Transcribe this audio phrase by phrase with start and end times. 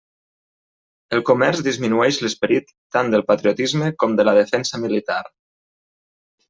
[1.17, 5.25] El comerç disminueix l'esperit tant del patriotisme com de la defensa militar.